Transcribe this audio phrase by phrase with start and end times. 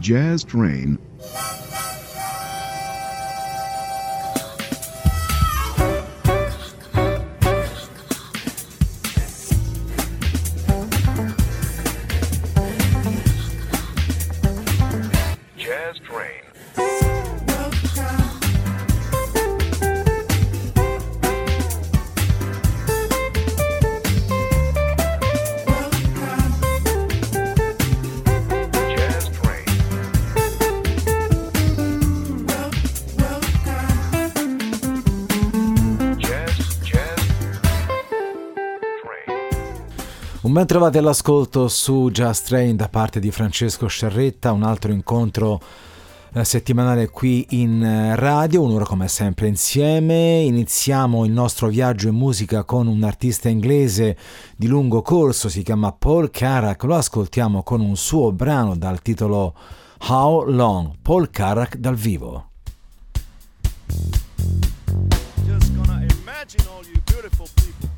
[0.00, 0.96] Jazz Train
[40.58, 45.60] Ben trovati all'ascolto su Just Train da parte di Francesco Scerretta, un altro incontro
[46.32, 50.40] eh, settimanale qui in eh, radio, un'ora come sempre insieme.
[50.40, 54.16] Iniziamo il nostro viaggio in musica con un artista inglese
[54.56, 59.54] di lungo corso, si chiama Paul Carrack, lo ascoltiamo con un suo brano dal titolo
[60.08, 62.48] How Long, Paul Carrack dal vivo.
[65.46, 67.88] Just gonna imagine all you beautiful people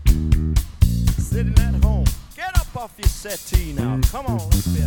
[1.17, 2.05] sitting at home
[2.77, 3.99] off your settee now.
[4.11, 4.81] Come on, let's be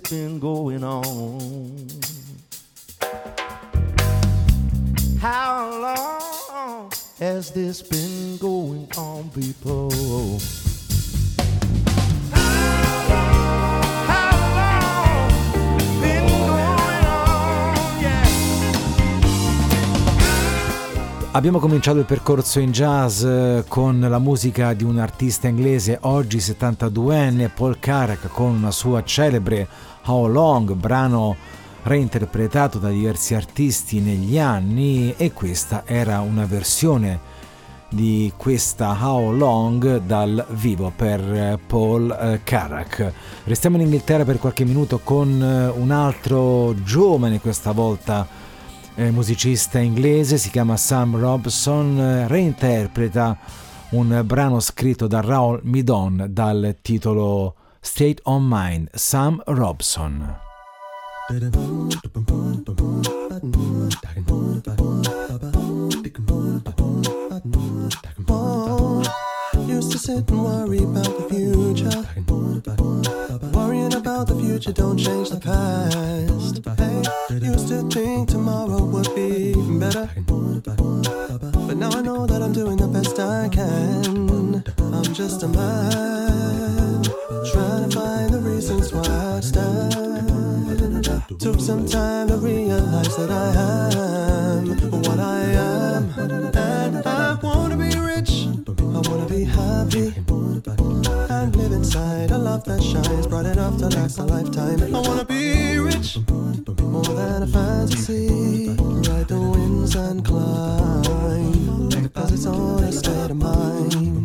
[0.00, 1.88] this been going on?
[5.20, 8.05] How long has this been
[21.46, 26.38] Abbiamo cominciato il percorso in jazz eh, con la musica di un artista inglese oggi
[26.38, 29.68] 72enne, Paul Carrack, con una sua celebre
[30.06, 31.36] How Long, brano
[31.84, 37.20] reinterpretato da diversi artisti negli anni e questa era una versione
[37.90, 43.12] di questa How Long dal vivo per eh, Paul eh, Carrack.
[43.44, 45.28] Restiamo in Inghilterra per qualche minuto con
[45.76, 48.45] un altro giovane questa volta
[49.10, 53.38] musicista inglese, si chiama Sam Robson, eh, reinterpreta
[53.90, 60.36] un brano scritto da Raoul Midon dal titolo State on Mind, Sam Robson.
[70.06, 72.00] Sit and worry about the future.
[73.50, 76.62] Worrying about the future don't change the past.
[76.78, 77.02] Hey,
[77.44, 80.08] used to think tomorrow would be better.
[81.66, 84.62] But now I know that I'm doing the best I can.
[84.94, 87.02] I'm just a man
[87.50, 91.04] trying to find the reasons why I stand.
[91.40, 95.02] Took some time to realize that I am,
[99.08, 100.14] wanna be happy
[101.30, 104.82] and live inside a love that shines bright enough to last a lifetime.
[104.94, 106.18] I wanna be rich,
[106.80, 108.68] more than a fantasy.
[108.78, 114.16] Ride the winds and climb, cause it's all a state of mind.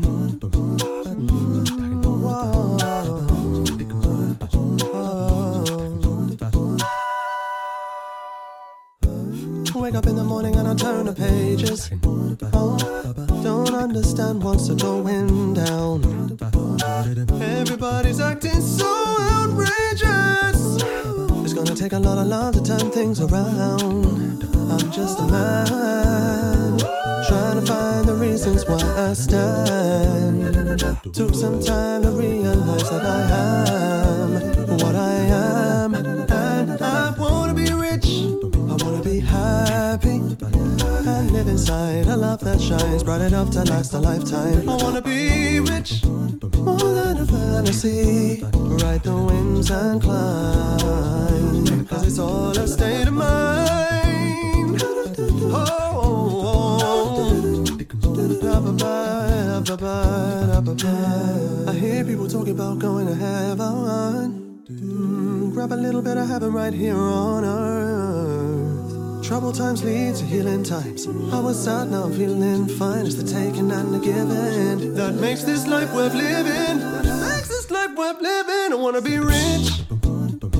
[9.73, 11.89] Wake up in the morning and I turn the pages.
[12.53, 12.77] Oh,
[13.81, 16.37] understand what's going down.
[17.41, 18.85] Everybody's acting so
[19.19, 20.83] outrageous.
[21.43, 24.43] It's gonna take a lot of love to turn things around.
[24.71, 26.77] I'm just a man
[27.27, 30.79] trying to find the reasons why I stand.
[31.11, 35.60] Took some time to realize that I am what I am,
[41.41, 44.69] live inside a love that shines bright enough to last a lifetime.
[44.69, 48.43] I wanna be rich, more than a fantasy.
[48.53, 54.83] Ride the winds and climb, cause it's all a state of mind.
[55.51, 55.81] Oh,
[61.67, 64.61] I hear people talking about going to heaven.
[64.69, 68.70] Mm, grab a little bit of heaven right here on earth.
[69.31, 71.07] Trouble times lead to healing times.
[71.07, 73.05] I was sad, now I'm feeling fine.
[73.05, 76.79] It's the taking and the giving that makes this life worth living.
[76.79, 78.73] That makes this life worth living.
[78.73, 79.83] I wanna be rich.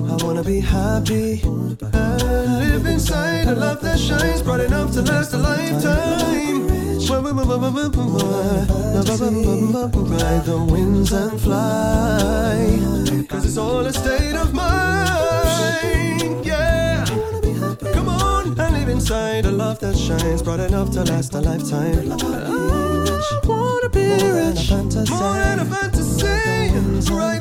[0.10, 5.34] I wanna be happy and live inside a love that shines bright enough to last
[5.34, 6.70] a lifetime.
[10.16, 12.80] Ride the winds and fly,
[13.28, 16.46] cause it's all a state of mind.
[16.46, 16.71] Yeah,
[19.02, 22.12] inside a love that shines bright enough to last a lifetime.
[22.12, 26.12] I wanna be rich, more than a fantasy.
[27.12, 27.41] Ride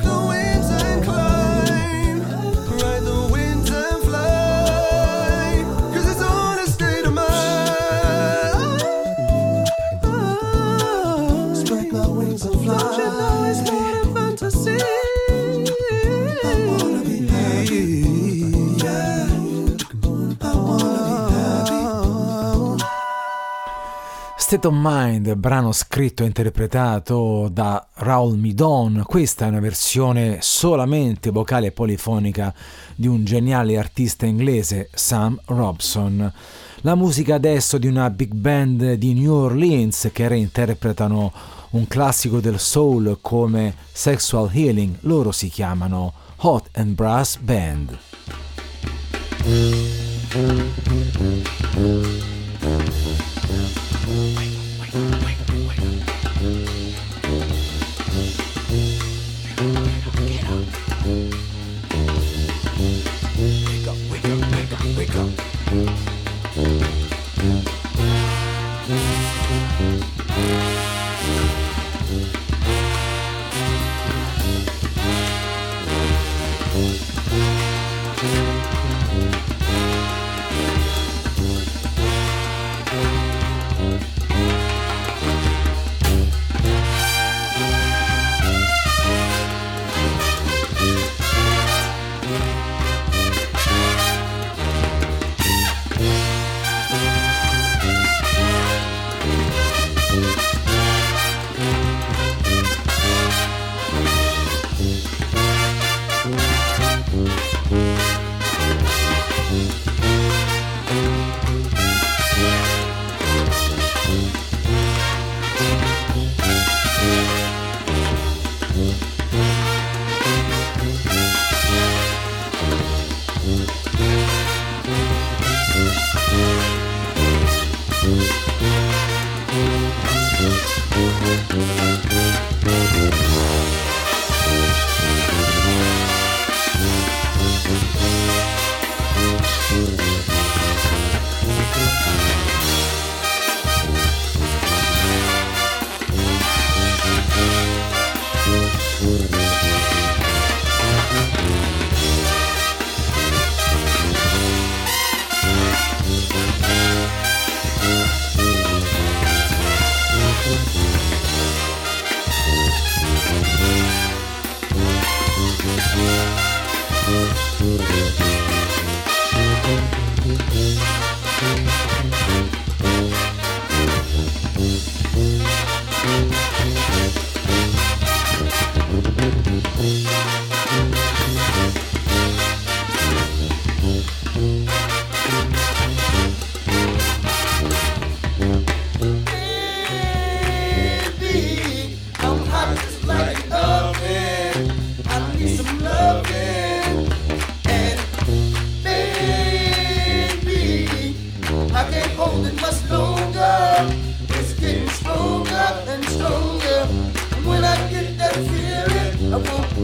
[24.51, 29.01] State of Mind, brano scritto e interpretato da Raoul Midon.
[29.07, 32.53] Questa è una versione solamente vocale e polifonica
[32.93, 36.29] di un geniale artista inglese, Sam Robson.
[36.81, 41.31] La musica adesso di una big band di New Orleans che reinterpretano
[41.69, 44.97] un classico del soul come Sexual Healing.
[45.03, 47.97] Loro si chiamano Hot and Brass Band.
[54.11, 54.50] Bye.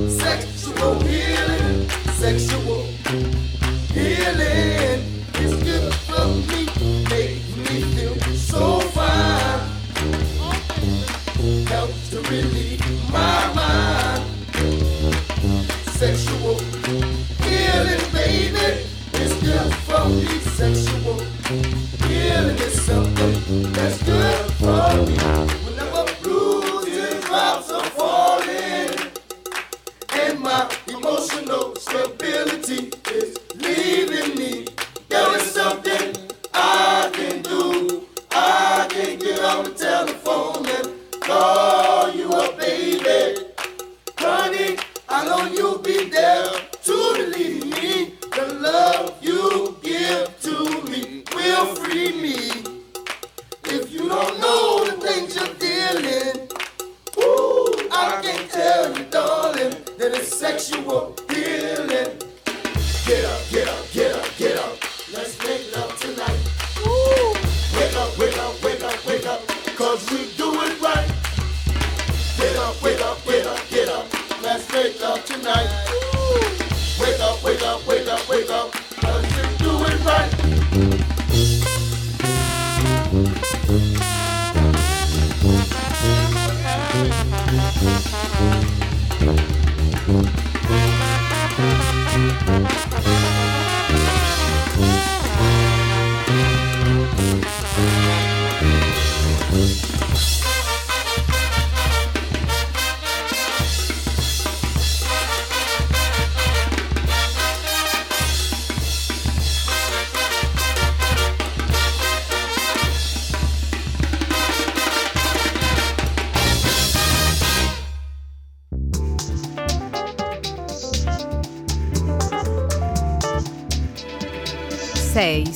[0.05, 1.56] Sexual healing.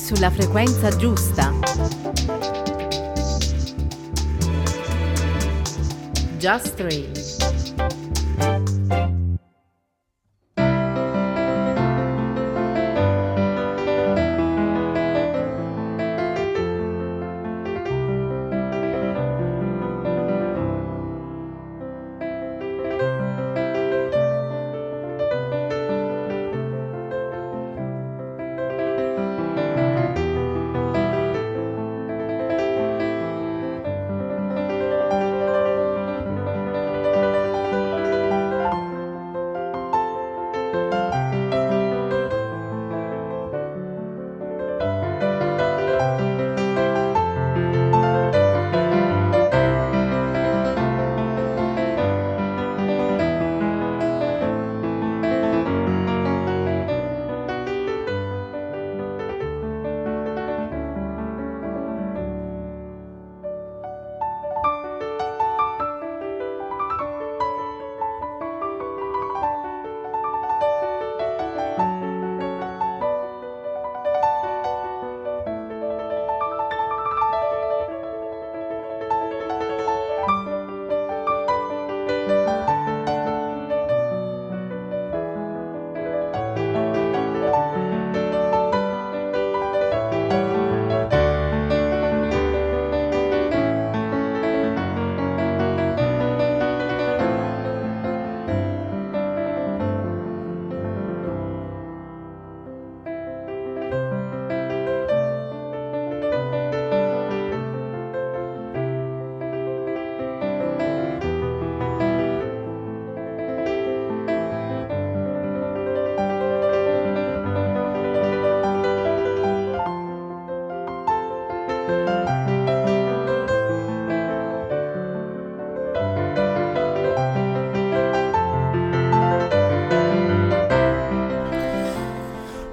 [0.02, 1.52] Sulla frequenza giusta.
[6.38, 7.41] Just Dream.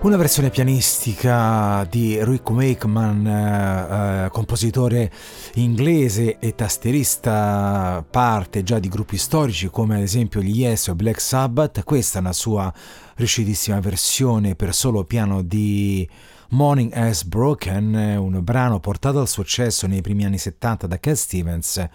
[0.10, 5.12] Una versione pianistica di Rick Wakeman, eh, eh, compositore
[5.54, 11.22] inglese e tastierista, parte già di gruppi storici come ad esempio gli Yes o Black
[11.22, 11.84] Sabbath.
[11.84, 12.74] Questa è una sua
[13.18, 16.10] riuscitissima versione per solo piano di
[16.50, 21.88] Morning Has Broken, un brano portato al successo nei primi anni 70 da Cat Stevens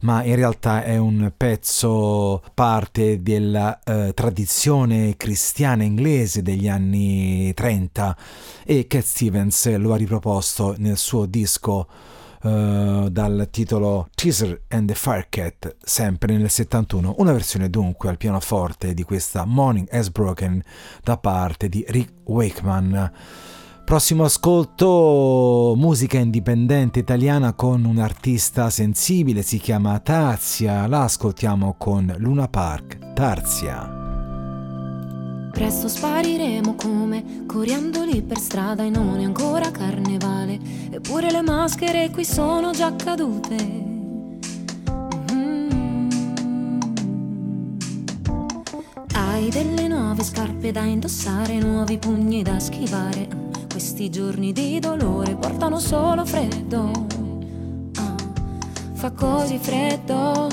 [0.00, 8.16] ma in realtà è un pezzo parte della eh, tradizione cristiana inglese degli anni 30
[8.64, 11.86] e Cat Stevens lo ha riproposto nel suo disco
[12.42, 18.94] uh, dal titolo Teaser and the Firecat, sempre nel 71, una versione dunque al pianoforte
[18.94, 20.62] di questa Morning Has Broken
[21.02, 23.12] da parte di Rick Wakeman.
[23.88, 32.14] Prossimo ascolto, musica indipendente italiana con un artista sensibile, si chiama Tarzia, la ascoltiamo con
[32.18, 33.14] Luna Park.
[33.14, 33.90] Tarzia.
[35.50, 40.58] Presto spariremo come coriandoli per strada e non è ancora carnevale,
[40.90, 43.56] eppure le maschere qui sono già cadute.
[45.32, 46.08] Mm.
[49.14, 53.46] Hai delle nuove scarpe da indossare, nuovi pugni da schivare
[53.78, 56.90] questi giorni di dolore portano solo freddo.
[57.94, 58.16] Ah,
[58.94, 60.48] fa così freddo.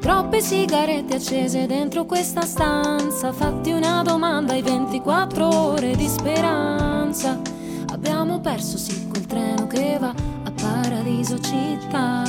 [0.00, 3.32] Troppe sigarette accese dentro questa stanza.
[3.32, 7.38] Fatti una domanda ai 24 ore di speranza.
[7.92, 12.22] Abbiamo perso sì quel treno che va a Paradiso città.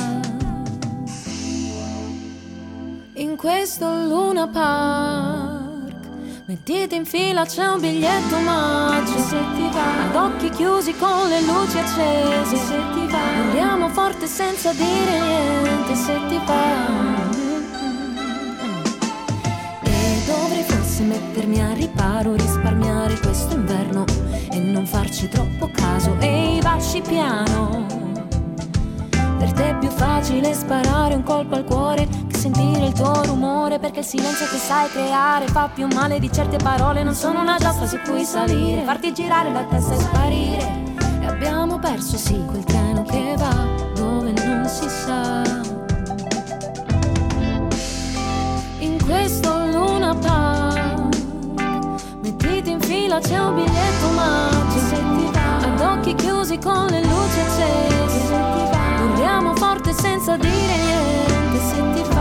[3.14, 5.61] In questo Luna Park
[6.52, 9.16] Mettete in fila, c'è un biglietto omaggio.
[9.16, 12.56] Se ti va Ad occhi chiusi con le luci accese.
[12.56, 15.94] Se ti va Andiamo forte senza dire niente.
[15.94, 17.30] Se ti va.
[19.82, 24.04] E dovrei forse mettermi a riparo Risparmiare questo inverno
[24.50, 26.14] E non farci troppo caso.
[26.18, 27.86] E i baci piano.
[29.38, 32.06] Per te è più facile sparare un colpo al cuore
[32.42, 36.56] sentire il tuo rumore perché il silenzio che sai creare fa più male di certe
[36.56, 37.04] parole.
[37.04, 40.82] Non sono una giostra su cui salire farti girare la testa e sparire.
[41.20, 43.54] E abbiamo perso sì quel treno che va
[43.94, 45.42] dove non si sa.
[48.80, 51.16] In questo Luna Park
[52.22, 54.50] mettiti in fila c'è un biglietto va.
[55.64, 58.34] Ad occhi chiusi con le luci accese.
[58.96, 61.31] Parliamo forte senza dire niente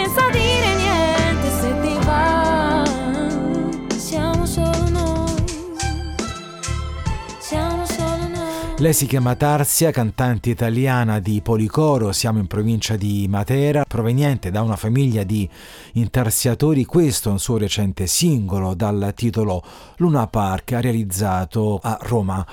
[0.00, 1.50] senza dire niente.
[1.60, 2.84] Se ti va,
[3.96, 5.44] siamo solo noi.
[7.38, 8.78] Siamo solo noi.
[8.78, 14.62] Lei si chiama Tarzia, cantante italiana di Policoro, siamo in provincia di Matera, proveniente da
[14.62, 15.46] una famiglia di
[15.92, 16.86] intarsiatori.
[16.86, 19.62] Questo è un suo recente singolo dal titolo
[19.96, 22.46] Luna Park, realizzato a Roma.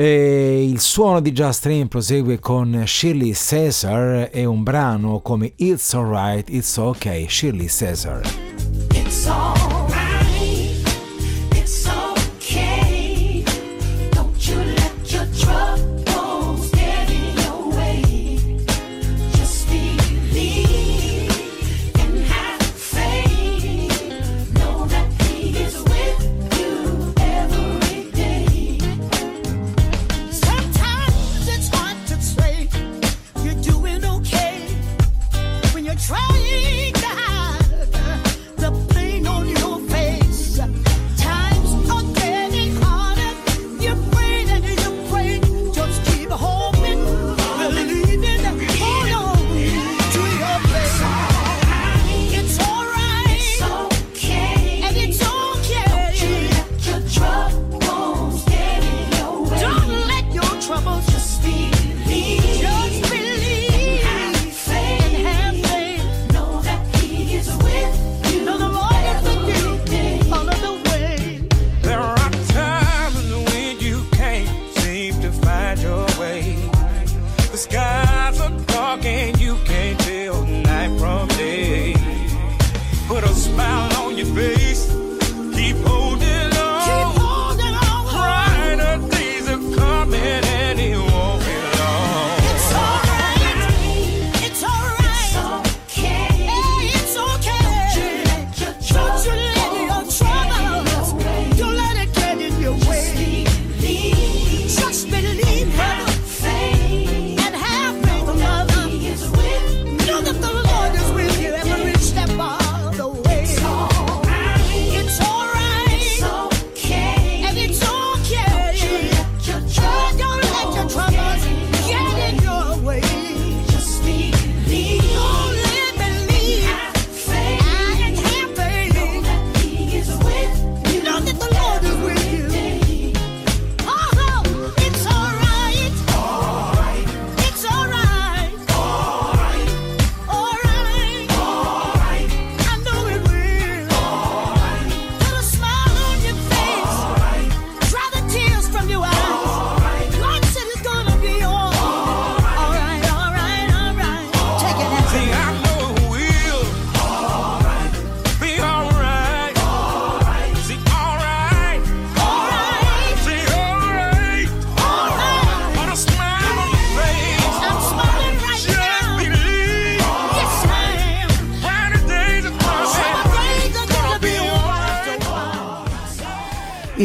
[0.00, 5.92] E il suono di Just Train prosegue con Shirley Caesar e un brano come It's
[5.92, 8.22] Alright, It's Okay, Shirley Caesar.
[8.94, 9.89] It's alright,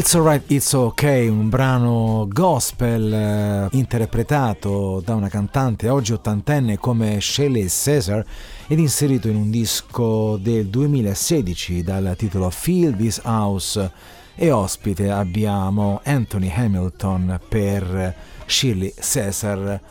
[0.05, 7.19] It's Alright, It's Ok, un brano gospel eh, interpretato da una cantante oggi ottantenne come
[7.19, 8.23] Shelley Caesar
[8.67, 13.91] ed inserito in un disco del 2016 dal titolo Feel This House
[14.35, 18.15] e ospite abbiamo Anthony Hamilton per
[18.45, 19.81] Shirley Caesar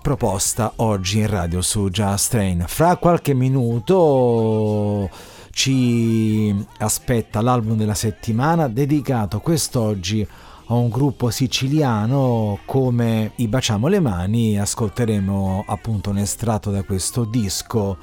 [0.00, 2.64] proposta oggi in radio su Just Train.
[2.66, 5.10] Fra qualche minuto
[5.52, 10.26] ci aspetta l'album della settimana dedicato quest'oggi
[10.66, 14.58] a un gruppo siciliano come I Baciamo le Mani.
[14.58, 17.98] Ascolteremo appunto un estratto da questo disco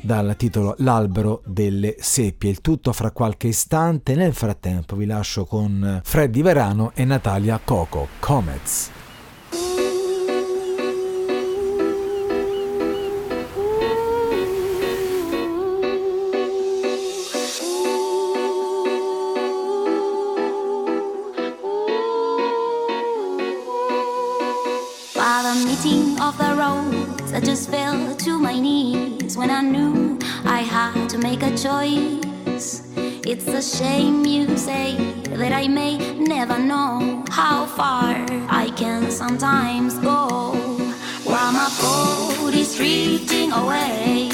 [0.00, 2.50] dal titolo L'albero delle seppie.
[2.50, 4.14] Il tutto fra qualche istante.
[4.14, 8.90] Nel frattempo vi lascio con Freddy Verano e Natalia Coco Comets
[28.60, 32.82] knees when I knew I had to make a choice.
[33.32, 34.96] It's a shame you say
[35.40, 38.14] that I may never know how far
[38.48, 40.52] I can sometimes go.
[41.24, 44.30] While my boat is drifting away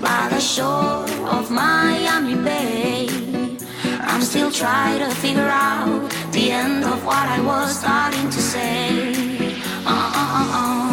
[0.00, 3.08] by the shore of Miami Bay.
[4.00, 9.54] I'm still trying to figure out the end of what I was starting to say.
[9.86, 10.83] Uh, uh, uh,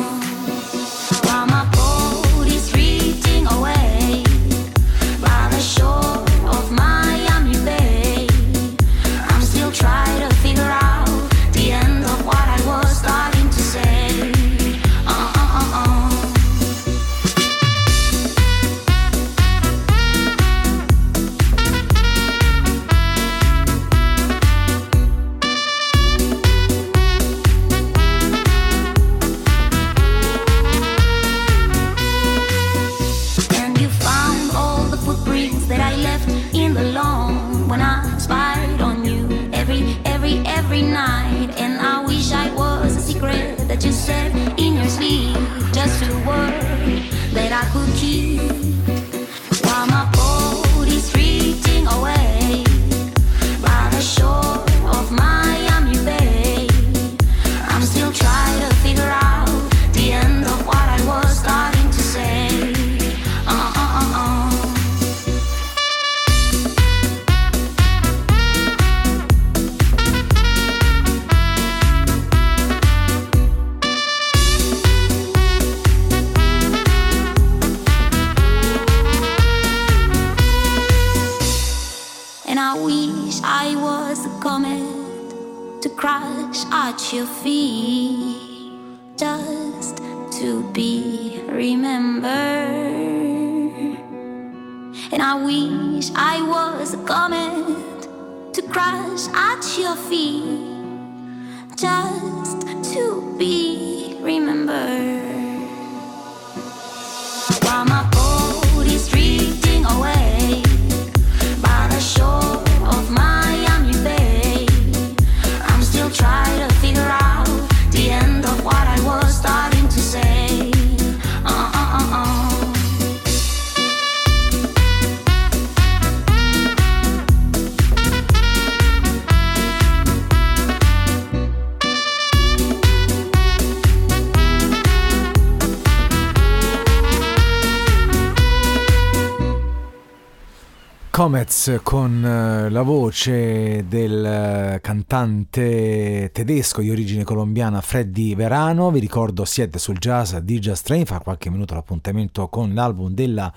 [141.31, 148.91] Comets con eh, la voce del eh, cantante tedesco di origine colombiana Freddy Verano.
[148.91, 153.49] Vi ricordo siete sul jazz di Jazz Train, fra qualche minuto l'appuntamento con l'album della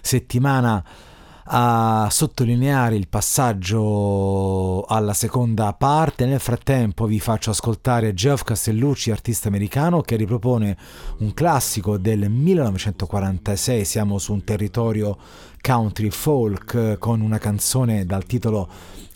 [0.00, 0.84] settimana
[1.52, 6.24] a sottolineare il passaggio alla seconda parte.
[6.24, 10.76] Nel frattempo vi faccio ascoltare Geoff Castellucci, artista americano, che ripropone
[11.18, 13.84] un classico del 1946.
[13.84, 15.18] Siamo su un territorio
[15.60, 18.68] country folk eh, con una canzone dal titolo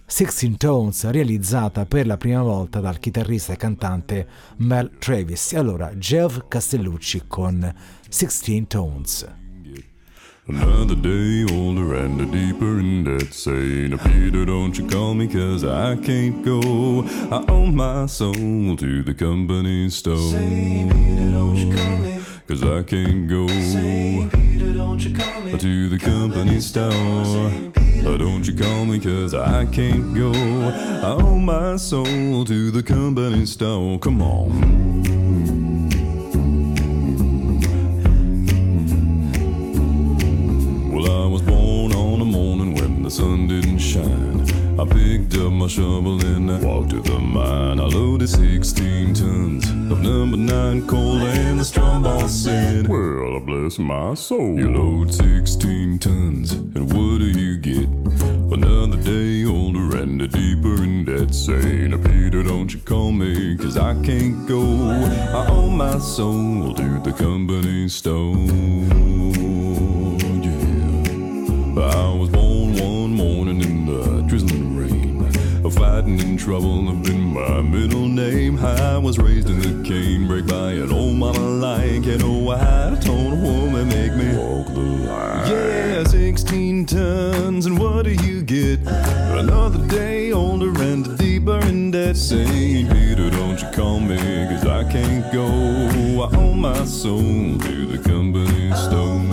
[0.05, 5.53] Sixteen Tones realizzata per la prima volta dal chitarrista e cantante Mel Travis.
[5.53, 7.73] E allora Geoff Castellucci con
[8.09, 9.43] Sixteen Tones.
[10.47, 13.33] Another day older and a deeper in debt.
[13.33, 16.61] Saying, Peter, don't you call me, cause I can't go.
[17.33, 20.19] I owe my soul to the company store.
[20.19, 23.47] Say, Peter, don't you call me Cause I can't go.
[25.59, 26.93] to the company store.
[28.07, 30.31] Uh, Don't you call me cause I can't go.
[30.31, 33.99] I owe my soul to the company store.
[33.99, 35.64] Come on.
[41.05, 44.41] Well, I was born on a morning when the sun didn't shine.
[44.81, 47.79] I picked up my shovel and I walked to the mine.
[47.79, 53.79] I loaded 16 tons of number nine coal, and the strong boss said, Well, bless
[53.79, 54.59] my soul.
[54.59, 57.87] You load 16 tons, and what do you get?
[58.51, 61.35] Another day older and a deeper in debt.
[61.35, 64.63] Saying, Peter, don't you call me, cause I can't go.
[64.89, 69.44] I owe my soul to the company store.
[71.79, 75.15] I was born one morning in the drizzling rain.
[75.71, 78.59] Fighting in trouble have been my middle name.
[78.59, 83.01] I was raised in the canebrake by an old mama like an old oh, white
[83.01, 85.51] told a woman make me walk the line.
[85.51, 88.81] Yeah, 16 tons, and what do you get?
[88.87, 92.17] Another day older and deeper in debt.
[92.17, 95.47] Saying, Peter, don't you call me, cause I can't go.
[96.23, 99.24] I owe my soul to the company store.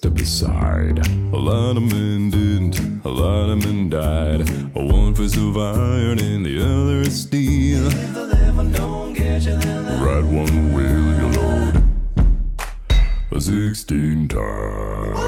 [0.00, 0.98] Step aside.
[1.34, 4.48] A lot of men didn't, a lot of men died.
[4.74, 7.84] One fist of iron and the other is steel.
[10.00, 11.84] Right one wheel you load.
[13.38, 15.18] 16 times.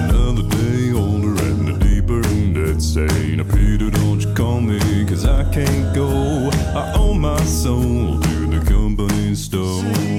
[0.00, 2.80] Another day older and a deeper in debt.
[2.80, 6.48] Saying, Peter, don't you call me, cause I can't go.
[6.74, 10.09] I owe my soul to the company store.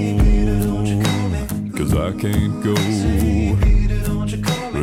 [1.91, 2.73] Cause I can't go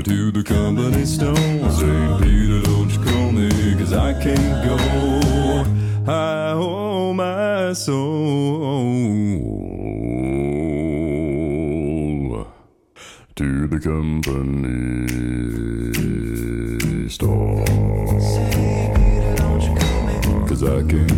[0.02, 1.34] to the company store.
[1.34, 4.76] Saying, Peter, don't you call me, cause I can't go.
[6.06, 8.04] I owe my soul
[13.36, 15.08] to the company
[17.08, 17.64] store.
[20.46, 21.17] Cause I can't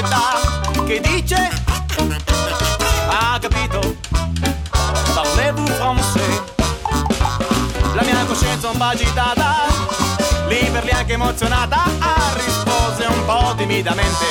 [0.00, 1.50] poeta che dice?
[3.08, 3.96] Ha capito?
[5.14, 6.42] Parlez-vous français
[7.94, 9.66] la mia coscienza un po' agitata
[10.48, 11.82] lì per lì anche emozionata.
[12.34, 14.26] Rispose un po' timidamente.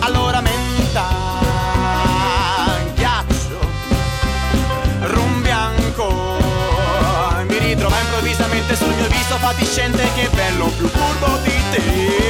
[0.00, 1.08] Allora menta
[2.94, 3.58] ghiaccio
[5.00, 6.36] rum bianco.
[7.46, 12.21] Mi ritrova improvvisamente sul mio viso fatiscente che bello più curvo di stay.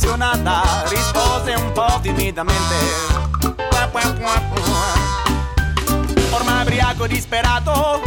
[0.00, 2.74] Emozionata Rispose un po' timidamente.
[6.30, 8.00] Ormai ubriaco disperato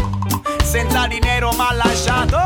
[0.63, 2.37] Senza dinero m'ha lasciato.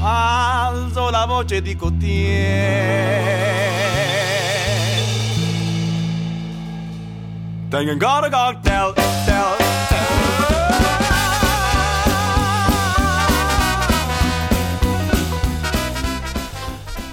[0.00, 3.32] Alzo la voce e dico tiè
[7.70, 8.92] Tengo ancora cocktail,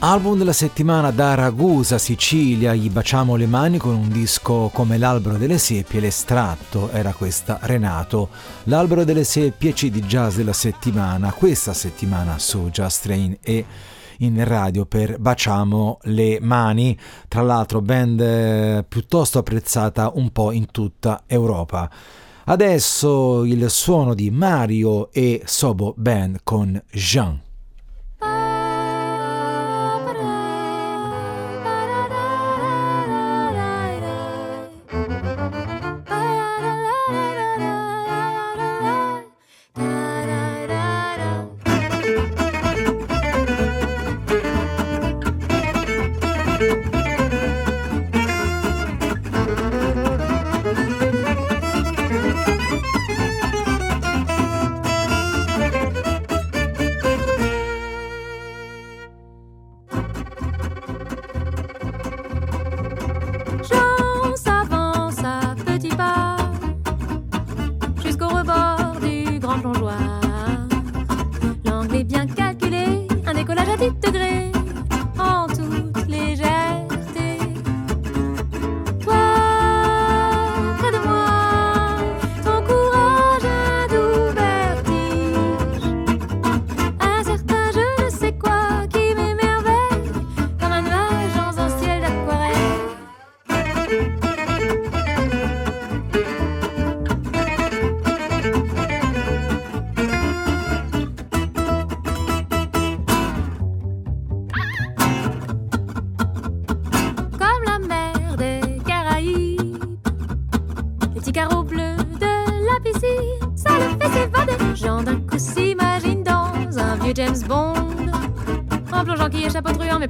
[0.03, 5.37] Album della settimana da Ragusa, Sicilia, gli baciamo le mani con un disco come L'albero
[5.37, 8.29] delle seppie, l'estratto era questa Renato.
[8.63, 13.63] L'albero delle seppie CD jazz della settimana, questa settimana su Just Train e
[14.17, 16.97] in radio per Baciamo le mani,
[17.27, 21.87] tra l'altro band eh, piuttosto apprezzata un po' in tutta Europa.
[22.45, 26.81] Adesso il suono di Mario e Sobo Band con.
[26.91, 27.49] Jean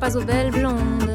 [0.02, 1.11] pas aux belles blondes.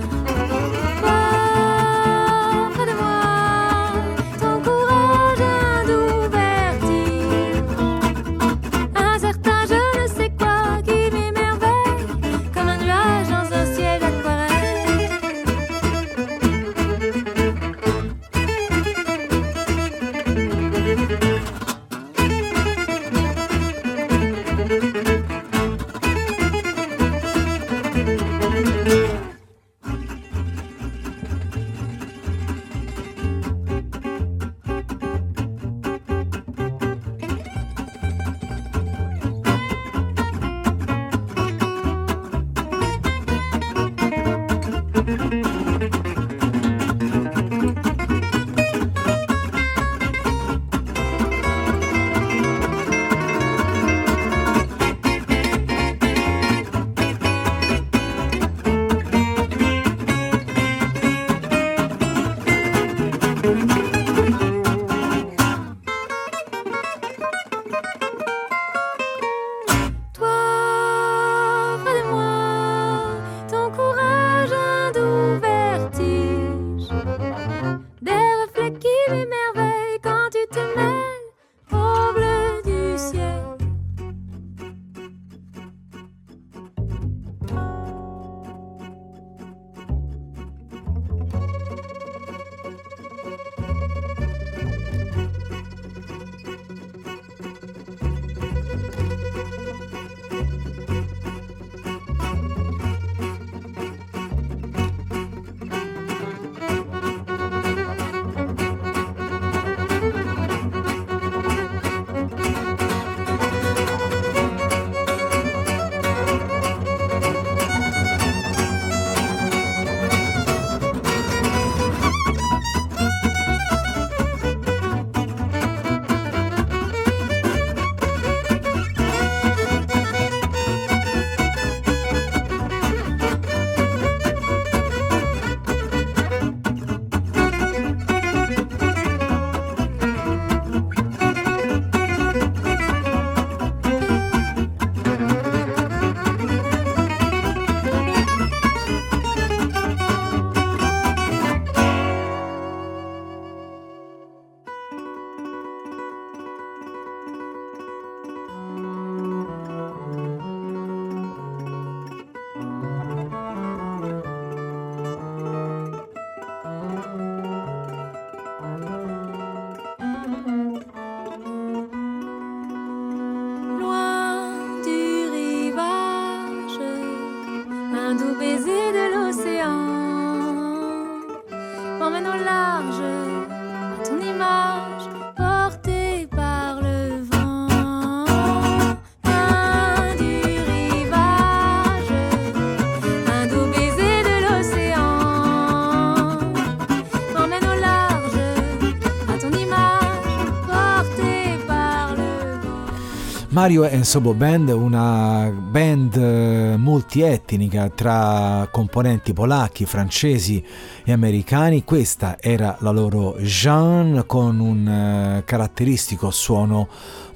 [203.57, 210.63] Mario and Sobo Band, una band eh, multietnica tra componenti polacchi, francesi
[211.03, 211.83] e americani.
[211.83, 216.87] Questa era la loro Jean con un eh, caratteristico suono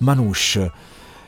[0.00, 0.70] manouche.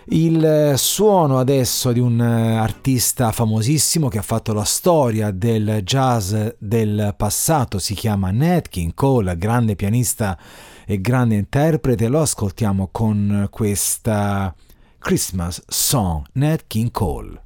[0.09, 6.35] Il eh, suono adesso di un artista famosissimo che ha fatto la storia del jazz
[6.59, 10.39] del passato, si chiama Nat King Cole, grande pianista
[10.85, 14.55] e grande interprete, lo ascoltiamo con questa
[15.03, 17.39] Christmas Song, Nat King Cole.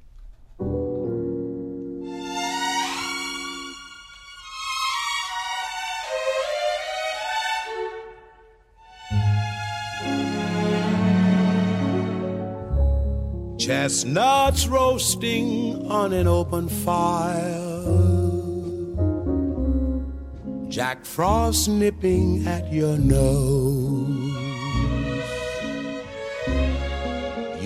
[13.58, 17.72] Chestnuts roasting on an open fire.
[20.68, 24.25] Jack Frost nipping at your nose.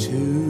[0.00, 0.49] to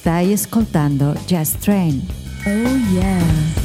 [0.00, 2.00] Stai ascoltando Jazz Train.
[2.46, 3.59] Oh yeah.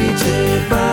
[0.00, 0.24] 一直
[0.70, 0.89] 把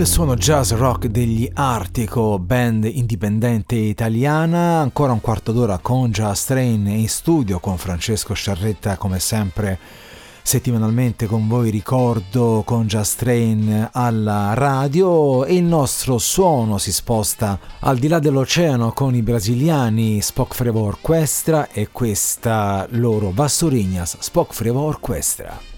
[0.00, 6.46] Il suono jazz rock degli Artico, band indipendente italiana, ancora un quarto d'ora con Jazz
[6.46, 9.78] Train in studio con Francesco Sciarretta come sempre
[10.42, 17.58] settimanalmente con voi ricordo con Jazz Train alla radio e il nostro suono si sposta
[17.80, 24.54] al di là dell'oceano con i brasiliani Spock Frevo Orchestra e questa loro Vassourinas Spock
[24.54, 25.69] Frevo Orchestra.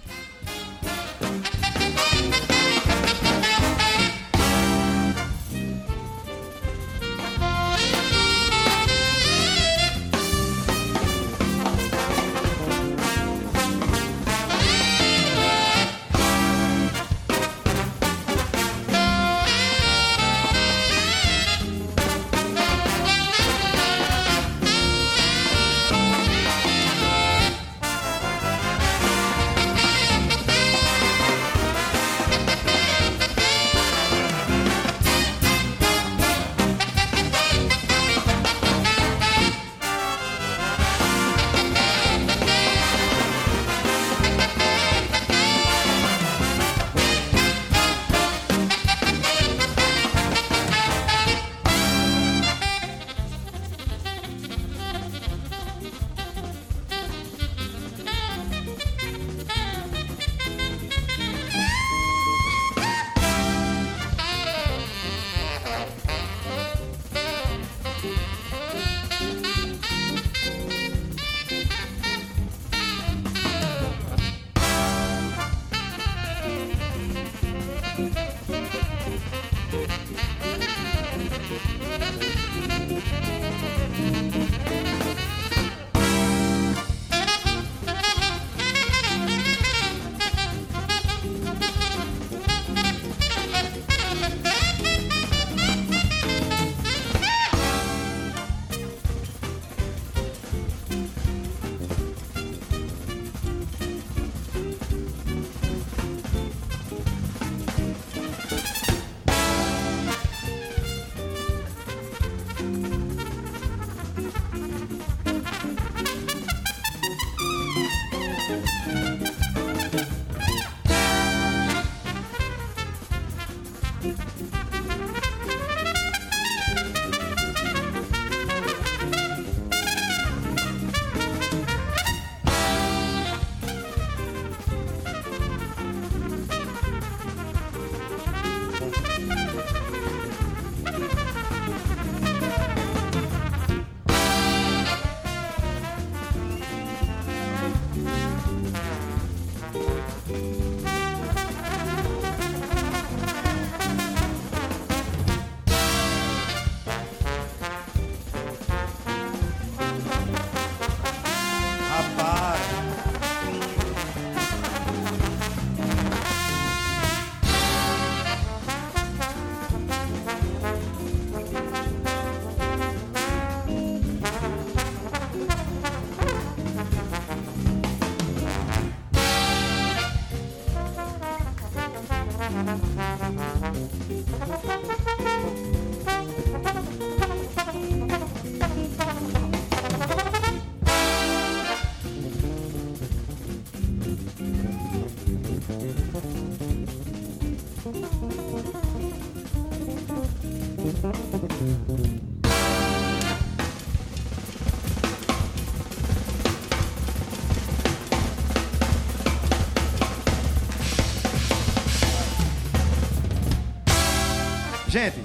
[214.93, 215.25] Gente,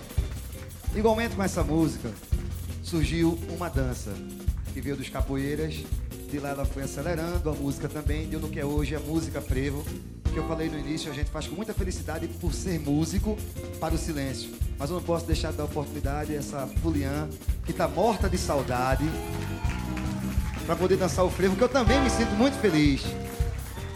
[0.96, 2.10] igualmente com essa música,
[2.82, 4.14] surgiu uma dança
[4.74, 5.84] que veio dos capoeiras.
[6.32, 9.42] De lá ela foi acelerando, a música também deu no que é hoje a música
[9.42, 9.84] frevo.
[10.24, 13.38] Que eu falei no início, a gente faz com muita felicidade por ser músico
[13.78, 14.52] para o silêncio.
[14.80, 17.28] Mas eu não posso deixar de dar oportunidade a essa Fulian,
[17.66, 19.04] que tá morta de saudade,
[20.66, 23.04] para poder dançar o frevo, que eu também me sinto muito feliz.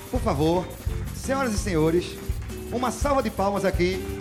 [0.09, 0.67] Por favor,
[1.15, 2.17] senhoras e senhores,
[2.73, 4.20] uma salva de palmas aqui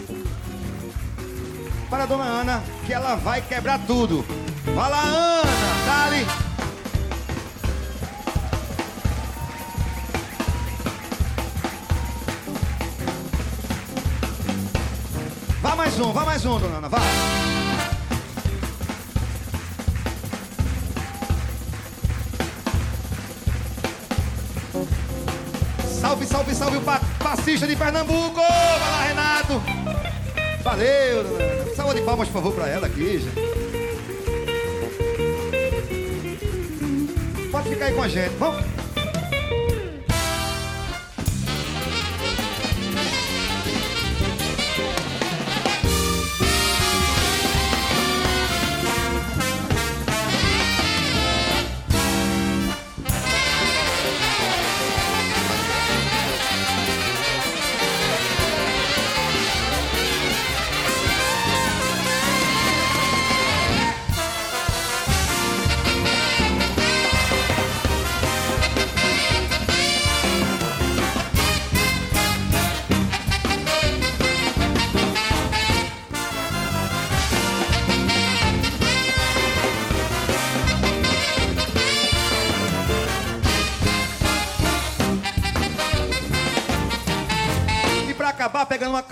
[1.91, 4.25] para a dona Ana, que ela vai quebrar tudo.
[4.65, 6.27] Vai lá, Ana, dali.
[15.61, 16.99] Vá mais um, vá mais um, dona Ana, vá.
[26.01, 28.41] Salve, salve, salve o pa passista de Pernambuco!
[28.41, 29.63] Vai lá, Renato!
[30.63, 31.60] Valeu, dona Ana.
[31.81, 33.35] Salva de palmas, por favor, pra ela aqui, gente.
[37.51, 38.70] Pode ficar aí com a gente, vamos?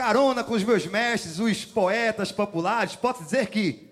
[0.09, 3.91] Carona com os meus mestres, os poetas populares, posso dizer que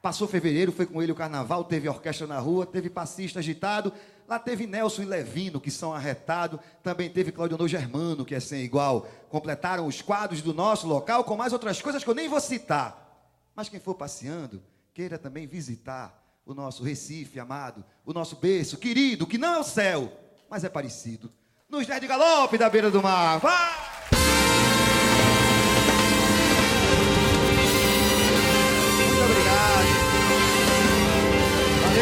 [0.00, 3.92] passou fevereiro, foi com ele o carnaval, teve orquestra na rua, teve passista agitado,
[4.26, 8.62] lá teve Nelson e Levino, que são arretados, também teve Claudio Germano, que é sem
[8.62, 9.06] igual.
[9.28, 13.28] Completaram os quadros do nosso local com mais outras coisas que eu nem vou citar.
[13.54, 14.62] Mas quem for passeando,
[14.94, 19.64] queira também visitar o nosso Recife amado, o nosso berço querido, que não é o
[19.64, 20.10] céu,
[20.48, 21.30] mas é parecido.
[21.68, 23.38] Nos Dez de Galope da beira do mar.
[23.40, 23.93] Vai!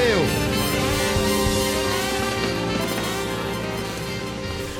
[0.03, 0.21] Valeu.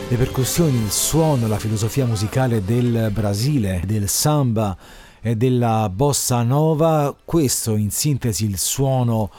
[0.09, 4.77] Le percussioni, il suono, la filosofia musicale del Brasile, del samba
[5.21, 9.31] e della bossa nova, questo in sintesi il suono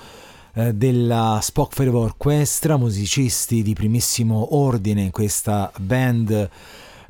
[0.53, 6.49] eh, della Spock Forever Orchestra, musicisti di primissimo ordine in questa band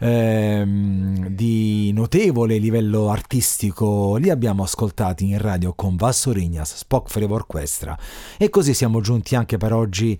[0.04, 7.38] ehm, di notevole livello artistico, li abbiamo ascoltati in radio con Vasso Rignas, Spock Forever
[7.38, 7.98] Orchestra.
[8.38, 10.20] E così siamo giunti anche per oggi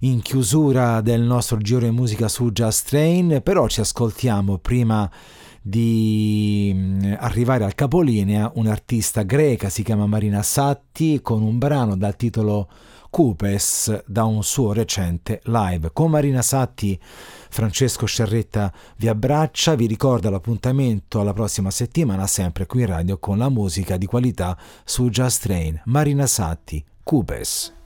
[0.00, 5.10] in chiusura del nostro giro di musica su Just Train, però ci ascoltiamo prima
[5.62, 12.16] di mm, arrivare al capolinea un'artista greca, si chiama Marina Satti, con un brano dal
[12.16, 12.68] titolo
[13.14, 15.90] Cupes da un suo recente live.
[15.92, 22.80] Con Marina Satti Francesco Scerretta vi abbraccia, vi ricorda l'appuntamento alla prossima settimana sempre qui
[22.80, 25.80] in radio con la musica di qualità su Just Train.
[25.84, 27.83] Marina Satti, Cupes.